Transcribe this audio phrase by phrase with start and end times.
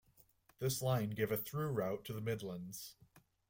[0.57, 2.95] This line gave a through route to the Midlands.